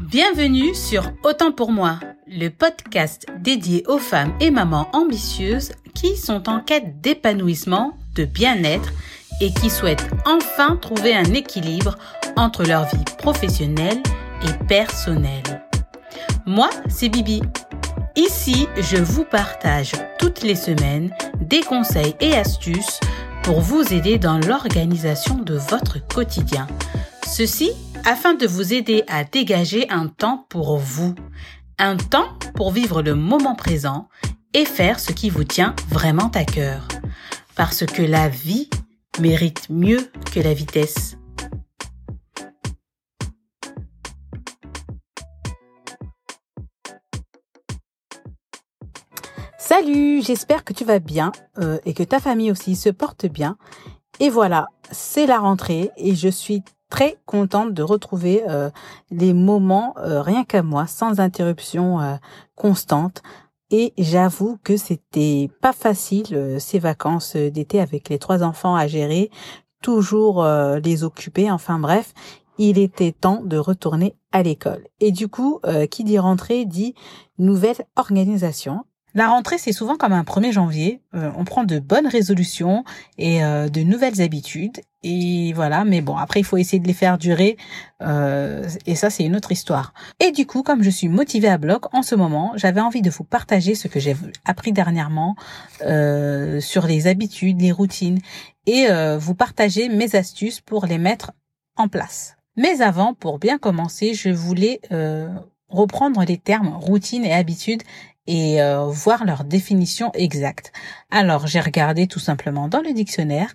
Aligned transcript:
Bienvenue 0.00 0.74
sur 0.74 1.12
Autant 1.22 1.52
pour 1.52 1.70
moi, 1.70 1.98
le 2.26 2.48
podcast 2.48 3.26
dédié 3.40 3.84
aux 3.86 3.98
femmes 3.98 4.32
et 4.40 4.50
mamans 4.50 4.88
ambitieuses 4.92 5.72
qui 5.94 6.16
sont 6.16 6.48
en 6.48 6.60
quête 6.60 7.00
d'épanouissement, 7.02 7.98
de 8.14 8.24
bien-être 8.24 8.90
et 9.40 9.52
qui 9.52 9.68
souhaitent 9.68 10.08
enfin 10.24 10.76
trouver 10.76 11.14
un 11.14 11.34
équilibre 11.34 11.96
entre 12.36 12.64
leur 12.64 12.86
vie 12.86 13.04
professionnelle 13.18 14.02
et 14.42 14.64
personnelle. 14.66 15.66
Moi, 16.46 16.70
c'est 16.88 17.10
Bibi. 17.10 17.42
Ici, 18.16 18.66
je 18.76 18.96
vous 18.96 19.24
partage 19.24 19.92
toutes 20.18 20.42
les 20.42 20.54
semaines 20.54 21.12
des 21.40 21.60
conseils 21.60 22.14
et 22.20 22.34
astuces 22.34 23.00
pour 23.44 23.60
vous 23.60 23.92
aider 23.92 24.18
dans 24.18 24.38
l'organisation 24.38 25.36
de 25.36 25.54
votre 25.54 25.98
quotidien. 26.06 26.66
Ceci 27.26 27.72
afin 28.06 28.32
de 28.32 28.46
vous 28.46 28.72
aider 28.72 29.04
à 29.06 29.22
dégager 29.22 29.86
un 29.90 30.08
temps 30.08 30.46
pour 30.48 30.78
vous, 30.78 31.14
un 31.78 31.96
temps 31.98 32.38
pour 32.54 32.72
vivre 32.72 33.02
le 33.02 33.14
moment 33.14 33.54
présent 33.54 34.08
et 34.54 34.64
faire 34.64 34.98
ce 34.98 35.12
qui 35.12 35.28
vous 35.28 35.44
tient 35.44 35.76
vraiment 35.90 36.30
à 36.34 36.44
cœur. 36.44 36.88
Parce 37.54 37.84
que 37.84 38.02
la 38.02 38.30
vie 38.30 38.70
mérite 39.20 39.68
mieux 39.68 40.10
que 40.32 40.40
la 40.40 40.54
vitesse. 40.54 41.18
Salut, 49.76 50.22
j'espère 50.22 50.62
que 50.62 50.72
tu 50.72 50.84
vas 50.84 51.00
bien 51.00 51.32
euh, 51.58 51.80
et 51.84 51.94
que 51.94 52.04
ta 52.04 52.20
famille 52.20 52.52
aussi 52.52 52.76
se 52.76 52.90
porte 52.90 53.26
bien. 53.26 53.56
Et 54.20 54.30
voilà, 54.30 54.68
c'est 54.92 55.26
la 55.26 55.40
rentrée 55.40 55.90
et 55.96 56.14
je 56.14 56.28
suis 56.28 56.62
très 56.90 57.16
contente 57.26 57.74
de 57.74 57.82
retrouver 57.82 58.44
euh, 58.48 58.70
les 59.10 59.34
moments 59.34 59.96
euh, 59.98 60.22
rien 60.22 60.44
qu'à 60.44 60.62
moi, 60.62 60.86
sans 60.86 61.18
interruption 61.18 62.00
euh, 62.00 62.14
constante. 62.54 63.20
Et 63.72 63.94
j'avoue 63.98 64.58
que 64.62 64.76
c'était 64.76 65.50
pas 65.60 65.72
facile 65.72 66.58
ces 66.60 66.78
vacances 66.78 67.34
d'été 67.34 67.80
avec 67.80 68.10
les 68.10 68.20
trois 68.20 68.44
enfants 68.44 68.76
à 68.76 68.86
gérer, 68.86 69.28
toujours 69.82 70.44
les 70.44 71.02
occuper. 71.02 71.50
Enfin 71.50 71.80
bref, 71.80 72.14
il 72.58 72.78
était 72.78 73.10
temps 73.10 73.42
de 73.42 73.56
retourner 73.56 74.14
à 74.30 74.44
l'école. 74.44 74.86
Et 75.00 75.10
du 75.10 75.26
coup, 75.26 75.60
qui 75.90 76.04
dit 76.04 76.20
rentrée 76.20 76.64
dit 76.66 76.94
nouvelle 77.38 77.84
organisation. 77.96 78.84
La 79.16 79.28
rentrée, 79.28 79.58
c'est 79.58 79.72
souvent 79.72 79.96
comme 79.96 80.12
un 80.12 80.22
1er 80.24 80.50
janvier. 80.50 81.00
Euh, 81.14 81.30
on 81.36 81.44
prend 81.44 81.62
de 81.62 81.78
bonnes 81.78 82.08
résolutions 82.08 82.84
et 83.16 83.44
euh, 83.44 83.68
de 83.68 83.82
nouvelles 83.82 84.20
habitudes. 84.20 84.80
Et 85.04 85.52
voilà, 85.52 85.84
mais 85.84 86.00
bon, 86.00 86.16
après, 86.16 86.40
il 86.40 86.44
faut 86.44 86.56
essayer 86.56 86.80
de 86.80 86.88
les 86.88 86.94
faire 86.94 87.16
durer. 87.16 87.56
euh, 88.02 88.68
et 88.86 88.96
ça, 88.96 89.10
c'est 89.10 89.24
une 89.24 89.36
autre 89.36 89.52
histoire. 89.52 89.94
Et 90.18 90.32
du 90.32 90.46
coup, 90.46 90.64
comme 90.64 90.82
je 90.82 90.90
suis 90.90 91.08
motivée 91.08 91.48
à 91.48 91.58
bloc 91.58 91.94
en 91.94 92.02
ce 92.02 92.16
moment, 92.16 92.52
j'avais 92.56 92.80
envie 92.80 93.02
de 93.02 93.10
vous 93.10 93.22
partager 93.22 93.76
ce 93.76 93.86
que 93.86 94.00
j'ai 94.00 94.16
appris 94.44 94.72
dernièrement 94.72 95.36
sur 95.80 96.86
les 96.86 97.06
habitudes, 97.06 97.60
les 97.60 97.72
routines, 97.72 98.18
et 98.66 98.86
vous 99.18 99.34
partager 99.34 99.88
mes 99.88 100.16
astuces 100.16 100.60
pour 100.60 100.86
les 100.86 100.98
mettre 100.98 101.32
en 101.76 101.88
place. 101.88 102.36
Mais 102.56 102.80
avant, 102.80 103.14
pour 103.14 103.38
bien 103.38 103.58
commencer, 103.58 104.14
je 104.14 104.30
voulais 104.30 104.80
reprendre 105.68 106.24
les 106.24 106.38
termes 106.38 106.76
routine 106.80 107.24
et 107.24 107.32
habitude 107.32 107.82
et 108.26 108.62
euh, 108.62 108.86
voir 108.86 109.24
leur 109.24 109.44
définition 109.44 110.10
exacte. 110.14 110.72
Alors, 111.10 111.46
j'ai 111.46 111.60
regardé 111.60 112.06
tout 112.06 112.20
simplement 112.20 112.68
dans 112.68 112.80
le 112.80 112.92
dictionnaire. 112.92 113.54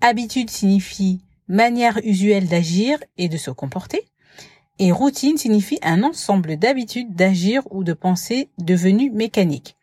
Habitude 0.00 0.50
signifie 0.50 1.22
manière 1.48 1.98
usuelle 2.04 2.48
d'agir 2.48 2.98
et 3.16 3.28
de 3.28 3.36
se 3.36 3.50
comporter. 3.50 4.02
Et 4.78 4.90
routine 4.90 5.36
signifie 5.36 5.78
un 5.82 6.02
ensemble 6.02 6.56
d'habitudes 6.56 7.14
d'agir 7.14 7.62
ou 7.70 7.84
de 7.84 7.92
penser 7.92 8.50
devenues 8.58 9.10
mécaniques. 9.10 9.76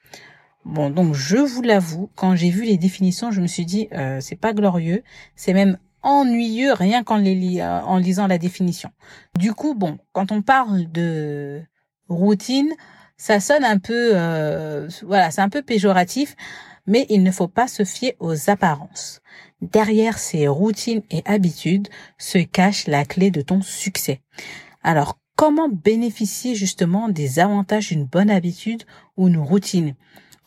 Bon, 0.65 0.89
donc 0.89 1.15
je 1.15 1.37
vous 1.37 1.61
l'avoue, 1.61 2.09
quand 2.15 2.35
j'ai 2.35 2.49
vu 2.49 2.65
les 2.65 2.77
définitions, 2.77 3.31
je 3.31 3.41
me 3.41 3.47
suis 3.47 3.65
dit, 3.65 3.87
euh, 3.93 4.19
c'est 4.21 4.35
pas 4.35 4.53
glorieux, 4.53 5.03
c'est 5.35 5.53
même 5.53 5.79
ennuyeux 6.03 6.73
rien 6.73 7.03
qu'en 7.03 7.17
les 7.17 7.59
euh, 7.61 7.81
en 7.81 7.97
lisant 7.97 8.27
la 8.27 8.37
définition. 8.37 8.91
Du 9.37 9.53
coup, 9.53 9.73
bon, 9.75 9.97
quand 10.11 10.31
on 10.31 10.41
parle 10.41 10.91
de 10.91 11.61
routine, 12.09 12.71
ça 13.21 13.39
sonne 13.39 13.63
un 13.63 13.77
peu, 13.77 14.13
euh, 14.15 14.89
voilà, 15.03 15.29
c'est 15.29 15.41
un 15.41 15.49
peu 15.49 15.61
péjoratif, 15.61 16.35
mais 16.87 17.05
il 17.07 17.21
ne 17.21 17.29
faut 17.29 17.47
pas 17.47 17.67
se 17.67 17.85
fier 17.85 18.15
aux 18.19 18.49
apparences. 18.49 19.21
Derrière 19.61 20.17
ces 20.17 20.47
routines 20.47 21.03
et 21.11 21.21
habitudes 21.25 21.87
se 22.17 22.39
cache 22.39 22.87
la 22.87 23.05
clé 23.05 23.29
de 23.29 23.43
ton 23.43 23.61
succès. 23.61 24.23
Alors, 24.81 25.19
comment 25.35 25.69
bénéficier 25.69 26.55
justement 26.55 27.09
des 27.09 27.37
avantages 27.37 27.89
d'une 27.89 28.05
bonne 28.05 28.31
habitude 28.31 28.85
ou 29.17 29.27
une 29.27 29.37
routine? 29.37 29.93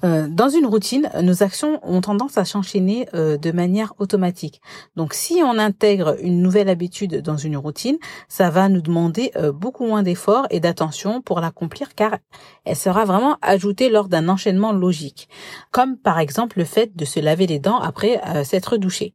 Euh, 0.04 0.28
Dans 0.28 0.48
une 0.48 0.66
routine, 0.66 1.10
nos 1.22 1.42
actions 1.42 1.80
ont 1.82 2.00
tendance 2.00 2.36
à 2.36 2.44
s'enchaîner 2.44 3.08
euh, 3.14 3.36
de 3.36 3.52
manière 3.52 3.94
automatique. 3.98 4.60
Donc, 4.96 5.14
si 5.14 5.40
on 5.42 5.58
intègre 5.58 6.16
une 6.20 6.42
nouvelle 6.42 6.68
habitude 6.68 7.22
dans 7.22 7.36
une 7.36 7.56
routine, 7.56 7.96
ça 8.28 8.50
va 8.50 8.68
nous 8.68 8.82
demander 8.82 9.32
euh, 9.36 9.52
beaucoup 9.52 9.86
moins 9.86 10.02
d'efforts 10.02 10.46
et 10.50 10.60
d'attention 10.60 11.22
pour 11.22 11.40
l'accomplir 11.40 11.94
car 11.94 12.18
elle 12.64 12.76
sera 12.76 13.04
vraiment 13.04 13.38
ajoutée 13.40 13.88
lors 13.88 14.08
d'un 14.08 14.28
enchaînement 14.28 14.72
logique, 14.72 15.28
comme 15.70 15.96
par 15.96 16.18
exemple 16.18 16.58
le 16.58 16.64
fait 16.64 16.94
de 16.94 17.04
se 17.04 17.20
laver 17.20 17.46
les 17.46 17.58
dents 17.58 17.78
après 17.78 18.20
s'être 18.44 18.76
douché. 18.76 19.14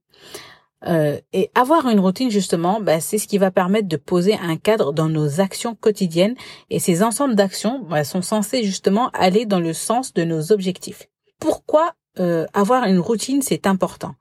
Euh, 0.88 1.20
et 1.34 1.52
avoir 1.56 1.90
une 1.90 2.00
routine 2.00 2.30
justement, 2.30 2.80
bah, 2.80 3.00
c'est 3.00 3.18
ce 3.18 3.28
qui 3.28 3.38
va 3.38 3.52
permettre 3.52 3.88
de 3.88 3.98
poser 3.98 4.36
un 4.36 4.56
cadre 4.56 4.94
dans 4.94 5.10
nos 5.10 5.42
actions 5.42 5.76
quotidiennes 5.76 6.36
et 6.70 6.80
ces 6.80 7.04
ensembles 7.04 7.36
d'actions 7.36 7.80
bah, 7.90 8.04
sont 8.04 8.22
censés 8.22 8.64
justement 8.64 9.10
aller 9.10 9.46
dans 9.46 9.60
le 9.60 9.74
sens 9.74 10.14
de 10.14 10.24
nos 10.24 10.52
objectifs. 10.52 11.10
Pourquoi 11.40 11.96
euh, 12.20 12.46
avoir 12.54 12.86
une 12.86 13.00
routine 13.00 13.42
c'est 13.42 13.68
important? 13.68 14.16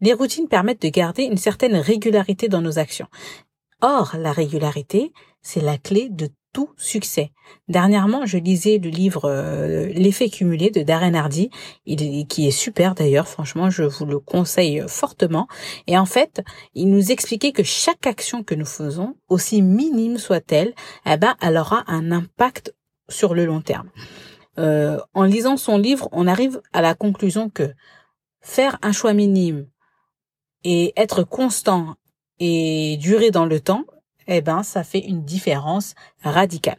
Les 0.00 0.12
routines 0.12 0.48
permettent 0.48 0.82
de 0.82 0.88
garder 0.88 1.24
une 1.24 1.38
certaine 1.38 1.76
régularité 1.76 2.48
dans 2.48 2.60
nos 2.60 2.78
actions. 2.78 3.08
Or, 3.80 4.14
la 4.18 4.32
régularité, 4.32 5.12
c'est 5.42 5.60
la 5.60 5.78
clé 5.78 6.08
de 6.10 6.30
tout 6.56 6.70
succès. 6.78 7.32
Dernièrement, 7.68 8.24
je 8.24 8.38
lisais 8.38 8.78
le 8.78 8.88
livre 8.88 9.26
euh, 9.26 9.88
L'effet 9.88 10.30
cumulé 10.30 10.70
de 10.70 10.80
Darren 10.82 11.12
Hardy, 11.12 11.50
qui 11.84 12.48
est 12.48 12.50
super 12.50 12.94
d'ailleurs, 12.94 13.28
franchement, 13.28 13.68
je 13.68 13.82
vous 13.82 14.06
le 14.06 14.18
conseille 14.18 14.82
fortement. 14.88 15.48
Et 15.86 15.98
en 15.98 16.06
fait, 16.06 16.40
il 16.72 16.88
nous 16.88 17.12
expliquait 17.12 17.52
que 17.52 17.62
chaque 17.62 18.06
action 18.06 18.42
que 18.42 18.54
nous 18.54 18.64
faisons, 18.64 19.16
aussi 19.28 19.60
minime 19.60 20.16
soit-elle, 20.16 20.72
eh 21.04 21.18
ben, 21.18 21.36
elle 21.42 21.58
aura 21.58 21.84
un 21.88 22.10
impact 22.10 22.74
sur 23.10 23.34
le 23.34 23.44
long 23.44 23.60
terme. 23.60 23.90
Euh, 24.58 24.98
en 25.12 25.24
lisant 25.24 25.58
son 25.58 25.76
livre, 25.76 26.08
on 26.12 26.26
arrive 26.26 26.62
à 26.72 26.80
la 26.80 26.94
conclusion 26.94 27.50
que 27.50 27.74
faire 28.40 28.78
un 28.80 28.92
choix 28.92 29.12
minime 29.12 29.68
et 30.64 30.94
être 30.96 31.22
constant 31.22 31.96
et 32.38 32.96
durer 32.98 33.30
dans 33.30 33.44
le 33.44 33.60
temps, 33.60 33.84
eh 34.26 34.40
ben, 34.40 34.62
ça 34.62 34.84
fait 34.84 35.00
une 35.00 35.24
différence 35.24 35.94
radicale. 36.22 36.78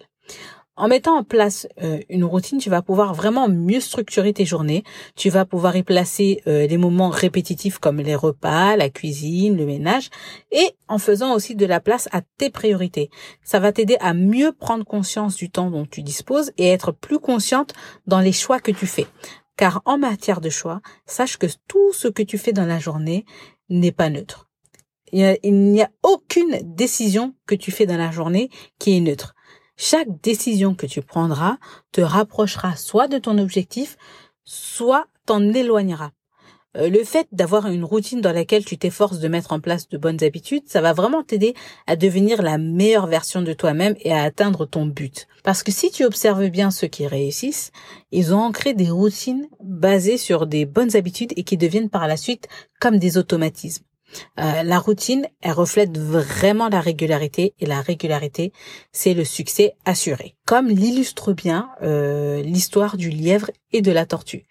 En 0.79 0.87
mettant 0.87 1.17
en 1.17 1.23
place 1.23 1.67
euh, 1.81 1.99
une 2.07 2.23
routine, 2.23 2.59
tu 2.59 2.69
vas 2.69 2.83
pouvoir 2.83 3.15
vraiment 3.15 3.49
mieux 3.49 3.79
structurer 3.79 4.31
tes 4.31 4.45
journées. 4.45 4.83
Tu 5.15 5.31
vas 5.31 5.43
pouvoir 5.43 5.75
y 5.75 5.81
placer 5.81 6.43
euh, 6.45 6.67
les 6.67 6.77
moments 6.77 7.09
répétitifs 7.09 7.79
comme 7.79 7.97
les 7.97 8.13
repas, 8.13 8.75
la 8.75 8.91
cuisine, 8.91 9.57
le 9.57 9.65
ménage, 9.65 10.11
et 10.51 10.75
en 10.87 10.99
faisant 10.99 11.33
aussi 11.33 11.55
de 11.55 11.65
la 11.65 11.79
place 11.79 12.07
à 12.11 12.21
tes 12.21 12.51
priorités. 12.51 13.09
Ça 13.43 13.59
va 13.59 13.71
t'aider 13.71 13.97
à 14.01 14.13
mieux 14.13 14.51
prendre 14.51 14.85
conscience 14.85 15.35
du 15.35 15.49
temps 15.49 15.71
dont 15.71 15.87
tu 15.87 16.03
disposes 16.03 16.51
et 16.59 16.67
être 16.67 16.91
plus 16.91 17.19
consciente 17.19 17.73
dans 18.05 18.19
les 18.19 18.31
choix 18.31 18.59
que 18.59 18.71
tu 18.71 18.85
fais. 18.85 19.07
Car 19.57 19.81
en 19.85 19.97
matière 19.97 20.41
de 20.41 20.51
choix, 20.51 20.81
sache 21.07 21.37
que 21.37 21.47
tout 21.67 21.91
ce 21.91 22.07
que 22.07 22.21
tu 22.21 22.37
fais 22.37 22.53
dans 22.53 22.67
la 22.67 22.77
journée 22.77 23.25
n'est 23.69 23.91
pas 23.91 24.11
neutre. 24.11 24.46
Il 25.11 25.71
n'y 25.71 25.81
a 25.81 25.89
aucune 26.03 26.59
décision 26.63 27.33
que 27.45 27.55
tu 27.55 27.71
fais 27.71 27.85
dans 27.85 27.97
la 27.97 28.11
journée 28.11 28.49
qui 28.79 28.97
est 28.97 29.01
neutre. 29.01 29.35
Chaque 29.77 30.21
décision 30.21 30.73
que 30.73 30.87
tu 30.87 31.01
prendras 31.01 31.57
te 31.91 32.01
rapprochera 32.01 32.75
soit 32.75 33.07
de 33.07 33.19
ton 33.19 33.37
objectif, 33.37 33.95
soit 34.43 35.05
t'en 35.25 35.53
éloignera. 35.53 36.11
Euh, 36.77 36.89
Le 36.89 37.03
fait 37.03 37.27
d'avoir 37.31 37.67
une 37.67 37.83
routine 37.83 38.21
dans 38.21 38.33
laquelle 38.33 38.65
tu 38.65 38.77
t'efforces 38.77 39.19
de 39.19 39.27
mettre 39.27 39.53
en 39.53 39.59
place 39.59 39.87
de 39.87 39.97
bonnes 39.97 40.23
habitudes, 40.23 40.63
ça 40.67 40.81
va 40.81 40.93
vraiment 40.93 41.23
t'aider 41.23 41.53
à 41.85 41.95
devenir 41.95 42.41
la 42.41 42.57
meilleure 42.57 43.07
version 43.07 43.41
de 43.41 43.53
toi-même 43.53 43.95
et 44.01 44.11
à 44.11 44.23
atteindre 44.23 44.65
ton 44.65 44.85
but. 44.85 45.27
Parce 45.43 45.63
que 45.63 45.71
si 45.71 45.91
tu 45.91 46.05
observes 46.05 46.49
bien 46.49 46.71
ceux 46.71 46.87
qui 46.87 47.07
réussissent, 47.07 47.71
ils 48.11 48.33
ont 48.33 48.39
ancré 48.39 48.73
des 48.73 48.89
routines 48.89 49.47
basées 49.63 50.17
sur 50.17 50.47
des 50.47 50.65
bonnes 50.65 50.95
habitudes 50.95 51.33
et 51.35 51.43
qui 51.43 51.57
deviennent 51.57 51.89
par 51.89 52.07
la 52.07 52.17
suite 52.17 52.47
comme 52.79 52.97
des 52.97 53.17
automatismes. 53.17 53.83
Euh, 54.39 54.63
la 54.63 54.79
routine, 54.79 55.27
elle 55.41 55.51
reflète 55.51 55.97
vraiment 55.97 56.69
la 56.69 56.79
régularité 56.81 57.53
et 57.59 57.65
la 57.65 57.81
régularité, 57.81 58.51
c'est 58.91 59.13
le 59.13 59.25
succès 59.25 59.75
assuré. 59.85 60.35
Comme 60.45 60.67
l'illustre 60.67 61.33
bien 61.33 61.69
euh, 61.81 62.41
l'histoire 62.41 62.97
du 62.97 63.09
lièvre 63.09 63.51
et 63.71 63.81
de 63.81 63.91
la 63.91 64.05
tortue. 64.05 64.45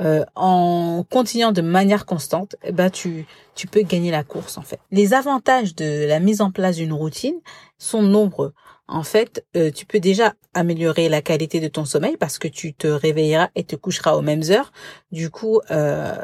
euh, 0.00 0.24
en 0.34 1.04
continuant 1.10 1.52
de 1.52 1.62
manière 1.62 2.06
constante, 2.06 2.56
eh 2.64 2.72
ben 2.72 2.90
tu 2.90 3.26
tu 3.54 3.66
peux 3.66 3.82
gagner 3.82 4.10
la 4.10 4.24
course 4.24 4.56
en 4.58 4.62
fait. 4.62 4.80
Les 4.90 5.14
avantages 5.14 5.74
de 5.74 6.06
la 6.06 6.18
mise 6.18 6.40
en 6.40 6.50
place 6.50 6.76
d'une 6.76 6.92
routine 6.92 7.36
sont 7.78 8.02
nombreux. 8.02 8.52
En 8.92 9.04
fait, 9.04 9.46
euh, 9.56 9.70
tu 9.70 9.86
peux 9.86 10.00
déjà 10.00 10.34
améliorer 10.52 11.08
la 11.08 11.22
qualité 11.22 11.60
de 11.60 11.68
ton 11.68 11.86
sommeil 11.86 12.18
parce 12.18 12.38
que 12.38 12.46
tu 12.46 12.74
te 12.74 12.86
réveilleras 12.86 13.48
et 13.54 13.64
te 13.64 13.74
coucheras 13.74 14.16
aux 14.16 14.20
mêmes 14.20 14.42
heures. 14.50 14.70
Du 15.10 15.30
coup, 15.30 15.62
euh, 15.70 16.14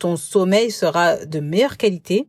ton 0.00 0.16
sommeil 0.16 0.72
sera 0.72 1.24
de 1.24 1.38
meilleure 1.38 1.76
qualité. 1.76 2.26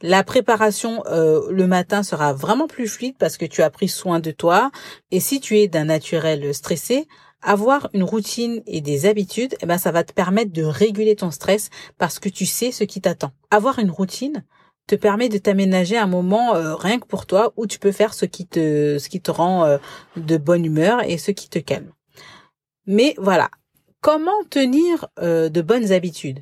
La 0.00 0.24
préparation 0.24 1.02
euh, 1.08 1.42
le 1.50 1.66
matin 1.66 2.02
sera 2.02 2.32
vraiment 2.32 2.66
plus 2.66 2.88
fluide 2.88 3.16
parce 3.18 3.36
que 3.36 3.44
tu 3.44 3.60
as 3.60 3.68
pris 3.68 3.88
soin 3.88 4.18
de 4.18 4.30
toi. 4.30 4.70
Et 5.10 5.20
si 5.20 5.40
tu 5.40 5.58
es 5.58 5.68
d'un 5.68 5.84
naturel 5.84 6.54
stressé, 6.54 7.06
avoir 7.42 7.90
une 7.92 8.02
routine 8.02 8.62
et 8.66 8.80
des 8.80 9.04
habitudes, 9.04 9.56
eh 9.60 9.66
ben 9.66 9.76
ça 9.76 9.92
va 9.92 10.04
te 10.04 10.14
permettre 10.14 10.52
de 10.52 10.64
réguler 10.64 11.16
ton 11.16 11.30
stress 11.30 11.68
parce 11.98 12.18
que 12.18 12.30
tu 12.30 12.46
sais 12.46 12.72
ce 12.72 12.84
qui 12.84 13.02
t'attend. 13.02 13.32
Avoir 13.50 13.78
une 13.78 13.90
routine 13.90 14.42
te 14.86 14.94
permet 14.94 15.28
de 15.28 15.38
t'aménager 15.38 15.96
un 15.96 16.06
moment 16.06 16.54
euh, 16.54 16.74
rien 16.74 16.98
que 16.98 17.06
pour 17.06 17.26
toi 17.26 17.52
où 17.56 17.66
tu 17.66 17.78
peux 17.78 17.92
faire 17.92 18.14
ce 18.14 18.26
qui 18.26 18.46
te 18.46 18.98
ce 18.98 19.08
qui 19.08 19.20
te 19.20 19.30
rend 19.30 19.64
euh, 19.64 19.78
de 20.16 20.36
bonne 20.36 20.64
humeur 20.64 21.02
et 21.02 21.18
ce 21.18 21.30
qui 21.30 21.48
te 21.48 21.58
calme. 21.58 21.92
Mais 22.86 23.14
voilà, 23.18 23.50
comment 24.00 24.44
tenir 24.50 25.08
euh, 25.18 25.48
de 25.48 25.62
bonnes 25.62 25.92
habitudes? 25.92 26.40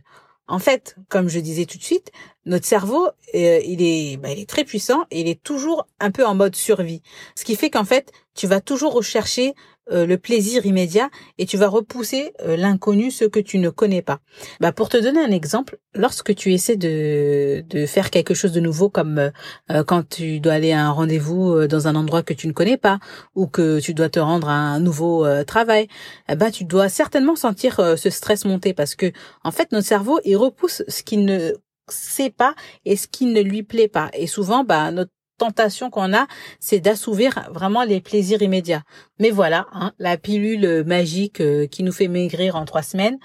En 0.48 0.58
fait, 0.58 0.96
comme 1.08 1.28
je 1.28 1.38
disais 1.38 1.66
tout 1.66 1.78
de 1.78 1.84
suite, 1.84 2.10
notre 2.44 2.66
cerveau, 2.66 3.08
il 3.32 3.80
est, 3.80 4.16
bah, 4.16 4.30
il 4.30 4.40
est 4.40 4.48
très 4.48 4.64
puissant 4.64 5.04
et 5.10 5.20
il 5.20 5.28
est 5.28 5.40
toujours 5.42 5.86
un 6.00 6.10
peu 6.10 6.26
en 6.26 6.34
mode 6.34 6.56
survie. 6.56 7.00
Ce 7.36 7.44
qui 7.44 7.54
fait 7.54 7.70
qu'en 7.70 7.84
fait, 7.84 8.12
tu 8.34 8.46
vas 8.46 8.60
toujours 8.60 8.92
rechercher 8.92 9.54
euh, 9.90 10.06
le 10.06 10.16
plaisir 10.16 10.64
immédiat 10.64 11.10
et 11.38 11.46
tu 11.46 11.56
vas 11.56 11.66
repousser 11.66 12.32
euh, 12.42 12.56
l'inconnu, 12.56 13.10
ce 13.10 13.24
que 13.24 13.40
tu 13.40 13.58
ne 13.58 13.68
connais 13.68 14.00
pas. 14.00 14.20
Bah, 14.60 14.70
pour 14.70 14.88
te 14.88 14.96
donner 14.96 15.20
un 15.20 15.32
exemple, 15.32 15.78
lorsque 15.96 16.36
tu 16.36 16.52
essaies 16.52 16.76
de, 16.76 17.64
de 17.68 17.86
faire 17.86 18.10
quelque 18.10 18.32
chose 18.32 18.52
de 18.52 18.60
nouveau, 18.60 18.88
comme 18.88 19.18
euh, 19.18 19.84
quand 19.84 20.08
tu 20.08 20.38
dois 20.38 20.52
aller 20.52 20.70
à 20.70 20.86
un 20.86 20.90
rendez-vous 20.92 21.66
dans 21.66 21.88
un 21.88 21.96
endroit 21.96 22.22
que 22.22 22.32
tu 22.32 22.46
ne 22.46 22.52
connais 22.52 22.76
pas 22.76 23.00
ou 23.34 23.48
que 23.48 23.80
tu 23.80 23.92
dois 23.92 24.08
te 24.08 24.20
rendre 24.20 24.48
à 24.48 24.54
un 24.54 24.78
nouveau 24.78 25.26
travail, 25.44 25.88
bah, 26.36 26.52
tu 26.52 26.64
dois 26.64 26.88
certainement 26.88 27.34
sentir 27.34 27.80
ce 27.96 28.10
stress 28.10 28.44
monter 28.44 28.74
parce 28.74 28.94
que 28.94 29.10
en 29.42 29.50
fait 29.50 29.72
notre 29.72 29.86
cerveau 29.86 30.20
il 30.24 30.36
repousse 30.36 30.82
ce 30.86 31.02
qu'il 31.02 31.24
ne 31.24 31.54
sait 31.88 32.30
pas 32.30 32.54
et 32.84 32.96
ce 32.96 33.08
qui 33.08 33.26
ne 33.26 33.40
lui 33.40 33.62
plaît 33.62 33.88
pas. 33.88 34.10
Et 34.14 34.26
souvent, 34.26 34.64
bah, 34.64 34.90
notre 34.92 35.10
tentation 35.38 35.90
qu'on 35.90 36.14
a, 36.14 36.26
c'est 36.60 36.80
d'assouvir 36.80 37.48
vraiment 37.50 37.84
les 37.84 38.00
plaisirs 38.00 38.42
immédiats. 38.42 38.84
Mais 39.18 39.30
voilà, 39.30 39.66
hein, 39.72 39.92
la 39.98 40.16
pilule 40.16 40.84
magique 40.84 41.40
euh, 41.40 41.66
qui 41.66 41.82
nous 41.82 41.92
fait 41.92 42.08
maigrir 42.08 42.56
en 42.56 42.64
trois 42.64 42.82
semaines, 42.82 43.18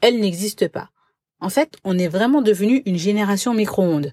elle 0.00 0.20
n'existe 0.20 0.68
pas. 0.68 0.90
En 1.40 1.48
fait, 1.48 1.76
on 1.84 1.98
est 1.98 2.08
vraiment 2.08 2.42
devenu 2.42 2.82
une 2.86 2.98
génération 2.98 3.54
micro-ondes 3.54 4.12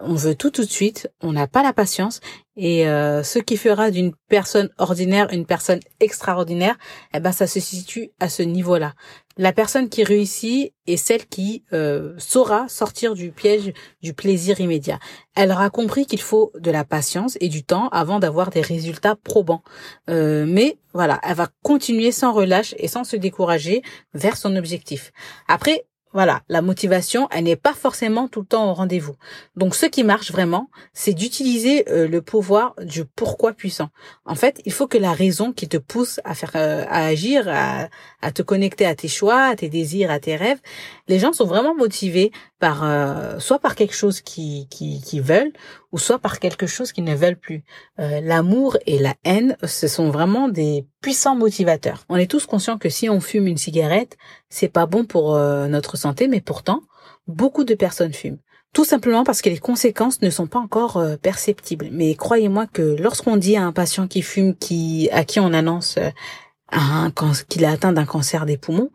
on 0.00 0.14
veut 0.14 0.34
tout 0.34 0.50
tout 0.50 0.64
de 0.64 0.70
suite, 0.70 1.10
on 1.20 1.32
n'a 1.32 1.46
pas 1.46 1.62
la 1.62 1.72
patience 1.72 2.20
et 2.56 2.86
euh, 2.88 3.22
ce 3.22 3.38
qui 3.38 3.56
fera 3.56 3.90
d'une 3.90 4.12
personne 4.28 4.68
ordinaire 4.78 5.28
une 5.32 5.46
personne 5.46 5.80
extraordinaire, 6.00 6.76
eh 7.12 7.20
ben 7.20 7.32
ça 7.32 7.46
se 7.46 7.60
situe 7.60 8.10
à 8.20 8.28
ce 8.28 8.42
niveau-là. 8.42 8.94
La 9.36 9.52
personne 9.52 9.88
qui 9.88 10.04
réussit 10.04 10.72
est 10.86 10.96
celle 10.96 11.26
qui 11.26 11.64
euh, 11.72 12.14
saura 12.18 12.68
sortir 12.68 13.14
du 13.14 13.32
piège 13.32 13.72
du 14.02 14.14
plaisir 14.14 14.60
immédiat. 14.60 15.00
Elle 15.34 15.50
aura 15.50 15.70
compris 15.70 16.06
qu'il 16.06 16.20
faut 16.20 16.52
de 16.56 16.70
la 16.70 16.84
patience 16.84 17.36
et 17.40 17.48
du 17.48 17.64
temps 17.64 17.88
avant 17.88 18.20
d'avoir 18.20 18.50
des 18.50 18.60
résultats 18.60 19.16
probants. 19.16 19.64
Euh, 20.08 20.44
mais 20.46 20.78
voilà, 20.92 21.20
elle 21.24 21.34
va 21.34 21.48
continuer 21.62 22.12
sans 22.12 22.32
relâche 22.32 22.74
et 22.78 22.86
sans 22.86 23.02
se 23.02 23.16
décourager 23.16 23.82
vers 24.12 24.36
son 24.36 24.54
objectif. 24.54 25.12
Après, 25.48 25.84
voilà, 26.14 26.42
la 26.48 26.62
motivation, 26.62 27.28
elle 27.32 27.44
n'est 27.44 27.56
pas 27.56 27.74
forcément 27.74 28.28
tout 28.28 28.40
le 28.40 28.46
temps 28.46 28.70
au 28.70 28.74
rendez-vous. 28.74 29.16
Donc 29.56 29.74
ce 29.74 29.86
qui 29.86 30.04
marche 30.04 30.30
vraiment, 30.30 30.70
c'est 30.92 31.12
d'utiliser 31.12 31.90
euh, 31.90 32.06
le 32.06 32.22
pouvoir 32.22 32.74
du 32.80 33.04
pourquoi 33.04 33.52
puissant. 33.52 33.90
En 34.24 34.36
fait, 34.36 34.62
il 34.64 34.72
faut 34.72 34.86
que 34.86 34.96
la 34.96 35.12
raison 35.12 35.52
qui 35.52 35.68
te 35.68 35.76
pousse 35.76 36.20
à 36.22 36.36
faire 36.36 36.52
euh, 36.54 36.84
à 36.88 37.04
agir, 37.06 37.48
à, 37.48 37.88
à, 38.22 38.30
te 38.30 38.42
connecter 38.42 38.86
à 38.86 38.94
tes 38.94 39.08
choix, 39.08 39.46
à 39.46 39.56
tes 39.56 39.68
désirs, 39.68 40.12
à 40.12 40.20
tes 40.20 40.36
rêves, 40.36 40.60
les 41.08 41.18
gens 41.18 41.32
sont 41.32 41.46
vraiment 41.46 41.74
motivés 41.74 42.30
par 42.58 42.84
euh, 42.84 43.38
soit 43.38 43.58
par 43.58 43.74
quelque 43.74 43.94
chose 43.94 44.20
qui, 44.20 44.68
qui, 44.70 45.00
qui 45.02 45.20
veulent 45.20 45.52
ou 45.92 45.98
soit 45.98 46.18
par 46.18 46.38
quelque 46.40 46.66
chose 46.66 46.92
qu'ils 46.92 47.04
ne 47.04 47.14
veulent 47.14 47.38
plus. 47.38 47.62
L'amour 47.98 48.76
et 48.86 48.98
la 48.98 49.14
haine, 49.24 49.56
ce 49.62 49.86
sont 49.86 50.10
vraiment 50.10 50.48
des 50.48 50.86
puissants 51.00 51.36
motivateurs. 51.36 52.04
On 52.08 52.16
est 52.16 52.30
tous 52.30 52.46
conscients 52.46 52.78
que 52.78 52.88
si 52.88 53.08
on 53.08 53.20
fume 53.20 53.46
une 53.46 53.58
cigarette, 53.58 54.16
c'est 54.48 54.68
pas 54.68 54.86
bon 54.86 55.04
pour 55.04 55.36
notre 55.36 55.96
santé, 55.96 56.26
mais 56.26 56.40
pourtant, 56.40 56.80
beaucoup 57.28 57.64
de 57.64 57.74
personnes 57.74 58.12
fument. 58.12 58.38
Tout 58.74 58.84
simplement 58.84 59.22
parce 59.22 59.40
que 59.40 59.48
les 59.48 59.58
conséquences 59.58 60.20
ne 60.20 60.30
sont 60.30 60.48
pas 60.48 60.58
encore 60.58 60.96
euh, 60.96 61.16
perceptibles. 61.16 61.90
Mais 61.92 62.16
croyez-moi 62.16 62.66
que 62.66 62.96
lorsqu'on 63.00 63.36
dit 63.36 63.56
à 63.56 63.62
un 63.62 63.70
patient 63.70 64.08
qui 64.08 64.20
fume, 64.20 64.56
qui 64.56 65.08
à 65.12 65.24
qui 65.24 65.38
on 65.38 65.52
annonce 65.52 65.96
euh, 65.96 67.08
qu'il 67.48 67.64
a 67.64 67.70
atteint 67.70 67.92
d'un 67.92 68.04
cancer 68.04 68.46
des 68.46 68.58
poumons, 68.58 68.90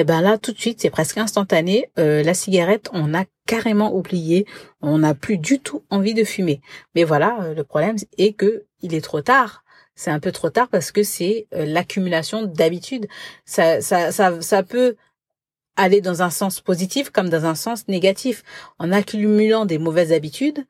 eh 0.00 0.04
ben 0.04 0.20
là 0.20 0.38
tout 0.38 0.52
de 0.52 0.58
suite 0.58 0.80
c'est 0.80 0.90
presque 0.90 1.18
instantané. 1.18 1.90
Euh, 1.98 2.22
la 2.22 2.34
cigarette, 2.34 2.90
on 2.92 3.14
a 3.14 3.24
carrément 3.46 3.94
oublié, 3.94 4.46
on 4.82 4.98
n'a 4.98 5.14
plus 5.14 5.38
du 5.38 5.58
tout 5.60 5.84
envie 5.90 6.14
de 6.14 6.24
fumer. 6.24 6.60
Mais 6.94 7.04
voilà, 7.04 7.52
le 7.56 7.64
problème 7.64 7.96
est 8.18 8.32
que 8.34 8.66
il 8.82 8.94
est 8.94 9.00
trop 9.00 9.22
tard. 9.22 9.64
C'est 9.94 10.10
un 10.10 10.20
peu 10.20 10.32
trop 10.32 10.50
tard 10.50 10.68
parce 10.68 10.92
que 10.92 11.02
c'est 11.02 11.46
l'accumulation 11.52 12.42
d'habitudes. 12.42 13.06
Ça, 13.46 13.80
ça, 13.80 14.12
ça, 14.12 14.42
ça 14.42 14.62
peut 14.62 14.96
aller 15.76 16.00
dans 16.00 16.22
un 16.22 16.30
sens 16.30 16.60
positif 16.60 17.10
comme 17.10 17.30
dans 17.30 17.46
un 17.46 17.54
sens 17.54 17.88
négatif. 17.88 18.42
En 18.78 18.92
accumulant 18.92 19.64
des 19.66 19.78
mauvaises 19.78 20.12
habitudes, 20.12 20.66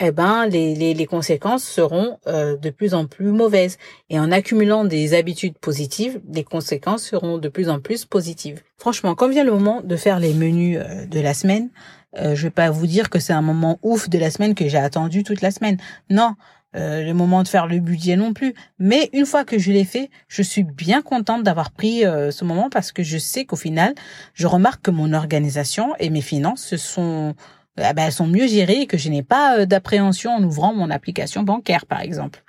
eh 0.00 0.10
ben 0.10 0.46
les, 0.46 0.74
les, 0.74 0.94
les 0.94 1.06
conséquences 1.06 1.64
seront 1.64 2.18
euh, 2.26 2.56
de 2.56 2.70
plus 2.70 2.94
en 2.94 3.06
plus 3.06 3.32
mauvaises. 3.32 3.78
Et 4.10 4.18
en 4.18 4.30
accumulant 4.30 4.84
des 4.84 5.14
habitudes 5.14 5.58
positives, 5.58 6.20
les 6.32 6.44
conséquences 6.44 7.02
seront 7.02 7.38
de 7.38 7.48
plus 7.48 7.68
en 7.68 7.80
plus 7.80 8.04
positives. 8.04 8.62
Franchement, 8.76 9.14
quand 9.14 9.28
vient 9.28 9.44
le 9.44 9.52
moment 9.52 9.80
de 9.82 9.96
faire 9.96 10.18
les 10.18 10.34
menus 10.34 10.78
euh, 10.80 11.06
de 11.06 11.20
la 11.20 11.34
semaine, 11.34 11.70
euh, 12.18 12.34
je 12.34 12.42
vais 12.44 12.50
pas 12.50 12.70
vous 12.70 12.86
dire 12.86 13.10
que 13.10 13.18
c'est 13.18 13.32
un 13.32 13.42
moment 13.42 13.78
ouf 13.82 14.08
de 14.08 14.18
la 14.18 14.30
semaine 14.30 14.54
que 14.54 14.68
j'ai 14.68 14.78
attendu 14.78 15.22
toute 15.22 15.40
la 15.40 15.50
semaine. 15.50 15.78
Non, 16.10 16.34
euh, 16.76 17.02
le 17.02 17.14
moment 17.14 17.42
de 17.42 17.48
faire 17.48 17.66
le 17.66 17.78
budget 17.78 18.16
non 18.16 18.34
plus. 18.34 18.54
Mais 18.78 19.08
une 19.12 19.24
fois 19.24 19.44
que 19.44 19.58
je 19.58 19.72
l'ai 19.72 19.84
fait, 19.84 20.10
je 20.28 20.42
suis 20.42 20.62
bien 20.62 21.00
contente 21.00 21.42
d'avoir 21.42 21.70
pris 21.70 22.04
euh, 22.04 22.30
ce 22.30 22.44
moment 22.44 22.68
parce 22.68 22.92
que 22.92 23.02
je 23.02 23.16
sais 23.16 23.44
qu'au 23.46 23.56
final, 23.56 23.94
je 24.34 24.46
remarque 24.46 24.82
que 24.82 24.90
mon 24.90 25.14
organisation 25.14 25.94
et 25.98 26.10
mes 26.10 26.20
finances 26.20 26.76
sont 26.76 27.34
eh 27.78 27.82
elles 27.96 28.12
sont 28.12 28.26
mieux 28.26 28.46
gérées 28.46 28.82
et 28.82 28.86
que 28.86 28.98
je 28.98 29.08
n'ai 29.08 29.22
pas 29.22 29.58
euh, 29.58 29.66
d'appréhension 29.66 30.32
en 30.32 30.42
ouvrant 30.42 30.74
mon 30.74 30.90
application 30.90 31.42
bancaire, 31.42 31.86
par 31.86 32.00
exemple. 32.00 32.42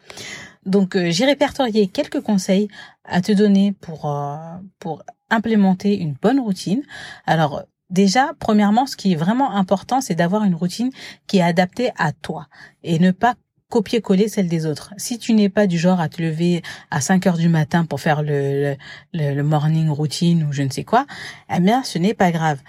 Donc, 0.65 0.97
j'ai 0.97 1.25
répertorié 1.25 1.87
quelques 1.87 2.19
conseils 2.19 2.67
à 3.05 3.21
te 3.21 3.31
donner 3.31 3.71
pour 3.71 4.13
pour 4.79 5.01
implémenter 5.29 5.97
une 5.97 6.13
bonne 6.13 6.41
routine. 6.41 6.83
Alors, 7.25 7.63
Déjà, 7.89 8.33
premièrement, 8.39 8.85
ce 8.85 8.97
qui 8.97 9.13
est 9.13 9.15
vraiment 9.15 9.51
important, 9.51 10.01
c'est 10.01 10.15
d'avoir 10.15 10.43
une 10.43 10.55
routine 10.55 10.91
qui 11.25 11.37
est 11.37 11.41
adaptée 11.41 11.91
à 11.97 12.11
toi 12.11 12.47
et 12.83 12.99
ne 12.99 13.11
pas 13.11 13.35
copier-coller 13.69 14.27
celle 14.27 14.47
des 14.47 14.65
autres. 14.65 14.93
Si 14.97 15.19
tu 15.19 15.33
n'es 15.33 15.49
pas 15.49 15.67
du 15.67 15.77
genre 15.77 15.99
à 15.99 16.09
te 16.09 16.21
lever 16.21 16.63
à 16.91 17.01
5 17.01 17.27
heures 17.27 17.37
du 17.37 17.49
matin 17.49 17.85
pour 17.85 17.99
faire 17.99 18.23
le, 18.23 18.75
le, 19.13 19.33
le 19.33 19.43
morning 19.43 19.89
routine 19.89 20.43
ou 20.43 20.53
je 20.53 20.63
ne 20.63 20.69
sais 20.69 20.83
quoi, 20.83 21.05
eh 21.53 21.59
bien, 21.59 21.83
ce 21.83 21.97
n'est 21.97 22.13
pas 22.13 22.31
grave. 22.31 22.59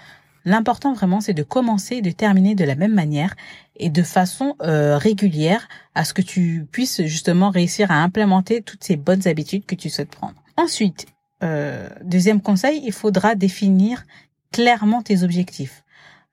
L'important 0.45 0.93
vraiment, 0.93 1.21
c'est 1.21 1.33
de 1.33 1.43
commencer 1.43 1.95
et 1.95 2.01
de 2.01 2.11
terminer 2.11 2.55
de 2.55 2.63
la 2.63 2.75
même 2.75 2.93
manière 2.93 3.35
et 3.75 3.89
de 3.89 4.03
façon 4.03 4.55
euh, 4.61 4.97
régulière 4.97 5.67
à 5.95 6.03
ce 6.03 6.13
que 6.13 6.21
tu 6.21 6.65
puisses 6.71 7.01
justement 7.03 7.49
réussir 7.49 7.91
à 7.91 7.95
implémenter 7.95 8.61
toutes 8.61 8.83
ces 8.83 8.95
bonnes 8.95 9.27
habitudes 9.27 9.65
que 9.65 9.75
tu 9.75 9.89
souhaites 9.89 10.11
prendre. 10.11 10.35
Ensuite, 10.57 11.07
euh, 11.43 11.87
deuxième 12.03 12.41
conseil, 12.41 12.81
il 12.85 12.91
faudra 12.91 13.35
définir 13.35 14.03
clairement 14.51 15.01
tes 15.01 15.23
objectifs. 15.23 15.83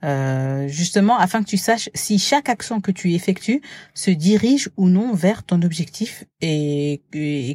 Euh, 0.05 0.69
justement 0.69 1.17
afin 1.17 1.43
que 1.43 1.49
tu 1.49 1.57
saches 1.57 1.89
si 1.95 2.19
chaque 2.19 2.51
action 2.51 2.83
que 2.83 2.91
tu 2.91 3.15
effectues 3.15 3.63
se 3.95 4.11
dirige 4.11 4.69
ou 4.77 4.91
non 4.91 5.15
vers 5.15 5.43
ton 5.43 5.63
objectif 5.63 6.25
et, 6.43 7.01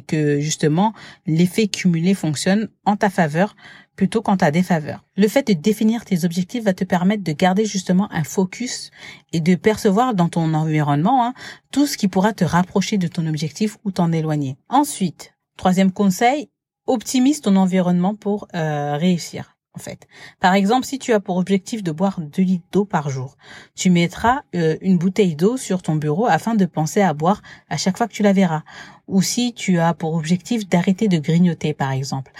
que 0.08 0.40
justement 0.40 0.92
l'effet 1.24 1.68
cumulé 1.68 2.14
fonctionne 2.14 2.68
en 2.84 2.96
ta 2.96 3.10
faveur 3.10 3.54
plutôt 3.96 4.22
qu'en 4.22 4.36
ta 4.36 4.50
défaveur. 4.50 5.04
Le 5.16 5.28
fait 5.28 5.46
de 5.46 5.52
définir 5.52 6.04
tes 6.04 6.24
objectifs 6.24 6.64
va 6.64 6.74
te 6.74 6.84
permettre 6.84 7.22
de 7.22 7.32
garder 7.32 7.64
justement 7.64 8.08
un 8.12 8.24
focus 8.24 8.90
et 9.32 9.40
de 9.40 9.54
percevoir 9.54 10.14
dans 10.14 10.28
ton 10.28 10.54
environnement 10.54 11.26
hein, 11.26 11.34
tout 11.70 11.86
ce 11.86 11.96
qui 11.96 12.08
pourra 12.08 12.32
te 12.32 12.44
rapprocher 12.44 12.98
de 12.98 13.08
ton 13.08 13.26
objectif 13.26 13.76
ou 13.84 13.90
t'en 13.90 14.12
éloigner. 14.12 14.56
Ensuite, 14.68 15.34
troisième 15.56 15.92
conseil, 15.92 16.48
optimise 16.86 17.40
ton 17.40 17.56
environnement 17.56 18.14
pour 18.14 18.48
euh, 18.54 18.96
réussir. 18.96 19.56
En 19.74 19.78
fait. 19.78 20.06
Par 20.40 20.54
exemple, 20.54 20.86
si 20.86 20.98
tu 20.98 21.12
as 21.12 21.20
pour 21.20 21.36
objectif 21.36 21.82
de 21.82 21.92
boire 21.92 22.20
2 22.20 22.42
litres 22.42 22.64
d'eau 22.72 22.84
par 22.84 23.08
jour, 23.10 23.36
tu 23.74 23.90
mettras 23.90 24.42
euh, 24.54 24.76
une 24.80 24.98
bouteille 24.98 25.34
d'eau 25.34 25.56
sur 25.56 25.82
ton 25.82 25.96
bureau 25.96 26.26
afin 26.26 26.54
de 26.54 26.66
penser 26.66 27.00
à 27.00 27.14
boire 27.14 27.42
à 27.70 27.76
chaque 27.76 27.96
fois 27.96 28.06
que 28.06 28.12
tu 28.12 28.22
la 28.22 28.32
verras. 28.32 28.62
Ou 29.08 29.22
si 29.22 29.54
tu 29.54 29.78
as 29.78 29.94
pour 29.94 30.14
objectif 30.14 30.68
d'arrêter 30.68 31.08
de 31.08 31.18
grignoter, 31.18 31.74
par 31.74 31.90
exemple, 31.90 32.32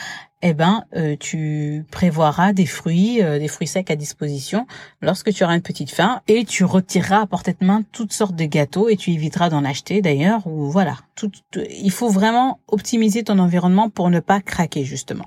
eh 0.42 0.54
ben, 0.54 0.84
euh, 0.96 1.16
tu 1.18 1.84
prévoiras 1.90 2.52
des 2.52 2.66
fruits, 2.66 3.22
euh, 3.22 3.38
des 3.38 3.48
fruits 3.48 3.68
secs 3.68 3.90
à 3.90 3.96
disposition 3.96 4.66
lorsque 5.00 5.32
tu 5.32 5.44
auras 5.44 5.54
une 5.54 5.62
petite 5.62 5.90
faim 5.90 6.20
et 6.28 6.44
tu 6.44 6.64
retireras 6.64 7.22
à 7.22 7.26
portée 7.26 7.56
de 7.58 7.64
main 7.64 7.82
toutes 7.92 8.12
sortes 8.12 8.34
de 8.34 8.44
gâteaux 8.44 8.88
et 8.88 8.96
tu 8.96 9.12
éviteras 9.12 9.50
d'en 9.50 9.64
acheter 9.64 10.02
d'ailleurs 10.02 10.46
ou 10.46 10.70
voilà. 10.70 10.96
Tout, 11.14 11.30
il 11.54 11.92
faut 11.92 12.08
vraiment 12.08 12.58
optimiser 12.66 13.22
ton 13.22 13.38
environnement 13.38 13.88
pour 13.88 14.10
ne 14.10 14.20
pas 14.20 14.40
craquer 14.40 14.84
justement. 14.84 15.26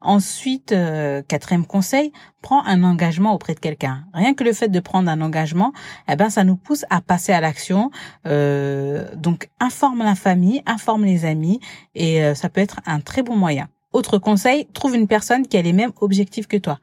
Ensuite, 0.00 0.70
euh, 0.70 1.22
quatrième 1.26 1.66
conseil, 1.66 2.12
prends 2.40 2.64
un 2.64 2.84
engagement 2.84 3.34
auprès 3.34 3.54
de 3.54 3.58
quelqu'un. 3.58 4.04
Rien 4.14 4.32
que 4.32 4.44
le 4.44 4.52
fait 4.52 4.68
de 4.68 4.78
prendre 4.78 5.10
un 5.10 5.20
engagement, 5.20 5.72
eh 6.08 6.14
ben 6.14 6.30
ça 6.30 6.44
nous 6.44 6.54
pousse 6.54 6.84
à 6.88 7.00
passer 7.00 7.32
à 7.32 7.40
l'action. 7.40 7.90
Euh, 8.24 9.08
donc 9.16 9.50
informe 9.58 10.04
la 10.04 10.14
famille, 10.14 10.62
informe 10.66 11.04
les 11.04 11.24
amis 11.24 11.58
et 11.96 12.22
euh, 12.22 12.34
ça 12.34 12.48
peut 12.48 12.60
être 12.60 12.80
un 12.86 13.00
très 13.00 13.24
bon 13.24 13.34
moyen. 13.34 13.68
Autre 13.92 14.18
conseil, 14.18 14.66
trouve 14.72 14.94
une 14.94 15.08
personne 15.08 15.48
qui 15.48 15.56
a 15.56 15.62
les 15.62 15.72
mêmes 15.72 15.92
objectifs 16.00 16.46
que 16.46 16.58
toi. 16.58 16.78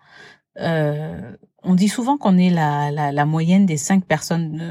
on 1.67 1.73
dit 1.73 1.89
souvent 1.89 2.17
qu'on 2.17 2.37
est 2.37 2.49
la, 2.49 2.91
la, 2.91 3.11
la, 3.11 3.25
moyenne 3.25 3.65
des 3.65 3.77
cinq 3.77 4.03
personnes 4.05 4.61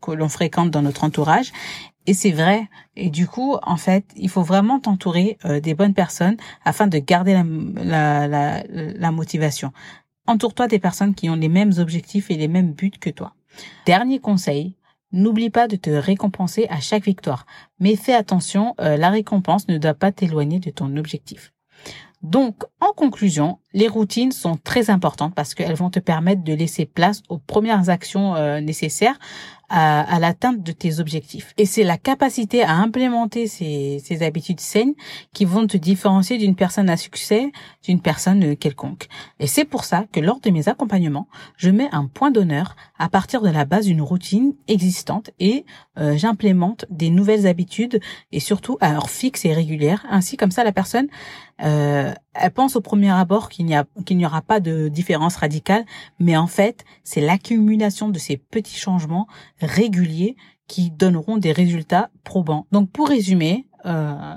que 0.00 0.12
l'on 0.12 0.28
fréquente 0.28 0.70
dans 0.70 0.82
notre 0.82 1.04
entourage. 1.04 1.52
Et 2.06 2.14
c'est 2.14 2.32
vrai. 2.32 2.68
Et 2.96 3.10
du 3.10 3.26
coup, 3.26 3.56
en 3.62 3.76
fait, 3.76 4.04
il 4.16 4.28
faut 4.28 4.42
vraiment 4.42 4.78
t'entourer 4.78 5.38
euh, 5.44 5.60
des 5.60 5.74
bonnes 5.74 5.94
personnes 5.94 6.36
afin 6.64 6.86
de 6.86 6.98
garder 6.98 7.34
la, 7.34 9.10
motivation. 9.10 9.72
Entoure-toi 10.26 10.68
des 10.68 10.78
personnes 10.78 11.14
qui 11.14 11.28
ont 11.30 11.36
les 11.36 11.48
mêmes 11.48 11.72
objectifs 11.78 12.30
et 12.30 12.36
les 12.36 12.48
mêmes 12.48 12.72
buts 12.72 12.90
que 12.90 13.10
toi. 13.10 13.34
Dernier 13.86 14.18
conseil, 14.18 14.76
n'oublie 15.12 15.50
pas 15.50 15.68
de 15.68 15.76
te 15.76 15.90
récompenser 15.90 16.66
à 16.68 16.80
chaque 16.80 17.04
victoire. 17.04 17.46
Mais 17.78 17.96
fais 17.96 18.14
attention, 18.14 18.74
euh, 18.80 18.96
la 18.96 19.10
récompense 19.10 19.68
ne 19.68 19.78
doit 19.78 19.94
pas 19.94 20.12
t'éloigner 20.12 20.58
de 20.58 20.70
ton 20.70 20.96
objectif. 20.96 21.52
Donc, 22.22 22.64
en 22.80 22.92
conclusion, 22.92 23.58
les 23.74 23.88
routines 23.88 24.32
sont 24.32 24.56
très 24.56 24.88
importantes 24.88 25.34
parce 25.34 25.52
qu'elles 25.52 25.74
vont 25.74 25.90
te 25.90 25.98
permettre 25.98 26.42
de 26.42 26.54
laisser 26.54 26.86
place 26.86 27.22
aux 27.28 27.38
premières 27.38 27.90
actions 27.90 28.36
euh, 28.36 28.60
nécessaires 28.60 29.18
à, 29.68 30.18
l'atteinte 30.20 30.62
de 30.62 30.72
tes 30.72 31.00
objectifs. 31.00 31.52
Et 31.56 31.66
c'est 31.66 31.82
la 31.82 31.98
capacité 31.98 32.62
à 32.62 32.74
implémenter 32.74 33.46
ces, 33.46 34.00
ces 34.04 34.22
habitudes 34.22 34.60
saines 34.60 34.94
qui 35.32 35.44
vont 35.44 35.66
te 35.66 35.76
différencier 35.76 36.38
d'une 36.38 36.54
personne 36.54 36.88
à 36.88 36.96
succès, 36.96 37.50
d'une 37.82 38.00
personne 38.00 38.56
quelconque. 38.56 39.08
Et 39.40 39.46
c'est 39.46 39.64
pour 39.64 39.84
ça 39.84 40.04
que 40.12 40.20
lors 40.20 40.40
de 40.40 40.50
mes 40.50 40.68
accompagnements, 40.68 41.28
je 41.56 41.70
mets 41.70 41.88
un 41.92 42.06
point 42.06 42.30
d'honneur 42.30 42.76
à 42.98 43.08
partir 43.08 43.42
de 43.42 43.48
la 43.48 43.64
base 43.64 43.86
d'une 43.86 44.02
routine 44.02 44.54
existante 44.68 45.30
et 45.40 45.64
euh, 45.98 46.16
j'implémente 46.16 46.84
des 46.90 47.10
nouvelles 47.10 47.46
habitudes 47.46 48.00
et 48.32 48.40
surtout 48.40 48.78
à 48.80 48.94
heure 48.94 49.10
fixe 49.10 49.44
et 49.44 49.54
régulière. 49.54 50.04
Ainsi, 50.08 50.36
comme 50.36 50.50
ça, 50.50 50.62
la 50.62 50.72
personne, 50.72 51.08
euh, 51.62 52.12
elle 52.34 52.50
pense 52.50 52.76
au 52.76 52.80
premier 52.80 53.10
abord 53.10 53.48
qu'il 54.04 54.16
n'y 54.16 54.26
aura 54.26 54.42
pas 54.42 54.60
de 54.60 54.88
différence 54.88 55.36
radicale, 55.36 55.84
mais 56.18 56.36
en 56.36 56.46
fait, 56.46 56.84
c'est 57.02 57.20
l'accumulation 57.20 58.08
de 58.08 58.18
ces 58.18 58.36
petits 58.36 58.78
changements 58.78 59.26
réguliers 59.60 60.36
qui 60.66 60.90
donneront 60.90 61.36
des 61.36 61.52
résultats 61.52 62.10
probants. 62.22 62.66
Donc 62.72 62.90
pour 62.90 63.08
résumer, 63.08 63.66
euh, 63.86 64.36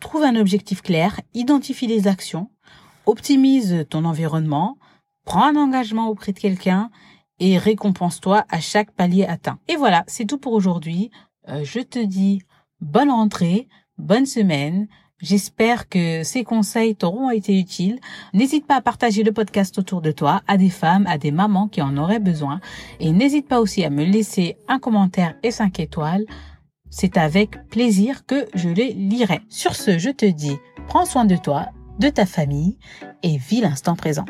trouve 0.00 0.24
un 0.24 0.36
objectif 0.36 0.82
clair, 0.82 1.20
identifie 1.32 1.86
les 1.86 2.08
actions, 2.08 2.50
optimise 3.06 3.86
ton 3.88 4.04
environnement, 4.04 4.76
prends 5.24 5.44
un 5.44 5.56
engagement 5.56 6.08
auprès 6.08 6.32
de 6.32 6.38
quelqu'un 6.38 6.90
et 7.40 7.58
récompense-toi 7.58 8.44
à 8.48 8.60
chaque 8.60 8.92
palier 8.92 9.24
atteint. 9.24 9.58
Et 9.68 9.76
voilà, 9.76 10.04
c'est 10.06 10.26
tout 10.26 10.38
pour 10.38 10.52
aujourd'hui. 10.52 11.10
Euh, 11.48 11.64
je 11.64 11.80
te 11.80 11.98
dis 11.98 12.42
bonne 12.80 13.10
rentrée, 13.10 13.68
bonne 13.98 14.26
semaine. 14.26 14.88
J'espère 15.24 15.88
que 15.88 16.22
ces 16.22 16.44
conseils 16.44 16.96
t'auront 16.96 17.30
été 17.30 17.58
utiles. 17.58 17.98
N'hésite 18.34 18.66
pas 18.66 18.76
à 18.76 18.80
partager 18.82 19.22
le 19.22 19.32
podcast 19.32 19.78
autour 19.78 20.02
de 20.02 20.10
toi 20.10 20.42
à 20.46 20.58
des 20.58 20.68
femmes, 20.68 21.06
à 21.06 21.16
des 21.16 21.30
mamans 21.30 21.66
qui 21.66 21.80
en 21.80 21.96
auraient 21.96 22.18
besoin. 22.18 22.60
Et 23.00 23.10
n'hésite 23.10 23.48
pas 23.48 23.58
aussi 23.60 23.82
à 23.84 23.88
me 23.88 24.04
laisser 24.04 24.58
un 24.68 24.78
commentaire 24.78 25.34
et 25.42 25.50
5 25.50 25.80
étoiles. 25.80 26.26
C'est 26.90 27.16
avec 27.16 27.66
plaisir 27.68 28.26
que 28.26 28.44
je 28.54 28.68
les 28.68 28.92
lirai. 28.92 29.40
Sur 29.48 29.76
ce, 29.76 29.96
je 29.98 30.10
te 30.10 30.26
dis, 30.26 30.58
prends 30.88 31.06
soin 31.06 31.24
de 31.24 31.36
toi, 31.36 31.68
de 31.98 32.10
ta 32.10 32.26
famille 32.26 32.76
et 33.22 33.38
vis 33.38 33.62
l'instant 33.62 33.96
présent. 33.96 34.26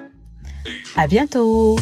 À 0.94 1.08
bientôt! 1.08 1.76